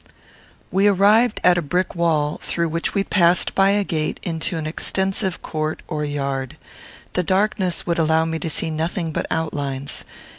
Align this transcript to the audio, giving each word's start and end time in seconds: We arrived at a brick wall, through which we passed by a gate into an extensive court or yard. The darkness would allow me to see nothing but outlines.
We 0.71 0.87
arrived 0.87 1.39
at 1.43 1.59
a 1.59 1.61
brick 1.61 1.93
wall, 1.93 2.39
through 2.41 2.69
which 2.69 2.95
we 2.95 3.03
passed 3.03 3.53
by 3.53 3.69
a 3.69 3.83
gate 3.83 4.19
into 4.23 4.57
an 4.57 4.65
extensive 4.65 5.43
court 5.43 5.83
or 5.87 6.03
yard. 6.03 6.57
The 7.13 7.21
darkness 7.21 7.85
would 7.85 7.99
allow 7.99 8.25
me 8.25 8.39
to 8.39 8.49
see 8.49 8.71
nothing 8.71 9.11
but 9.11 9.27
outlines. 9.29 10.03